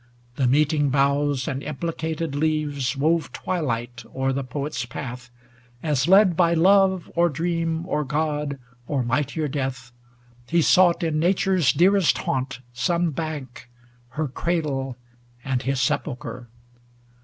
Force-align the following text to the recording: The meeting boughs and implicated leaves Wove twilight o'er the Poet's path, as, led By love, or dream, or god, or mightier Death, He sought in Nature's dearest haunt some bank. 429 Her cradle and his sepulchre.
The 0.35 0.47
meeting 0.47 0.89
boughs 0.89 1.47
and 1.47 1.61
implicated 1.61 2.33
leaves 2.33 2.97
Wove 2.97 3.31
twilight 3.31 4.03
o'er 4.15 4.33
the 4.33 4.43
Poet's 4.43 4.83
path, 4.83 5.29
as, 5.83 6.07
led 6.07 6.35
By 6.35 6.55
love, 6.55 7.11
or 7.15 7.29
dream, 7.29 7.85
or 7.85 8.03
god, 8.03 8.57
or 8.87 9.03
mightier 9.03 9.47
Death, 9.47 9.91
He 10.47 10.63
sought 10.63 11.03
in 11.03 11.19
Nature's 11.19 11.71
dearest 11.71 12.17
haunt 12.17 12.61
some 12.73 13.11
bank. 13.11 13.69
429 14.15 14.15
Her 14.15 14.27
cradle 14.29 14.97
and 15.45 15.61
his 15.61 15.79
sepulchre. 15.79 16.47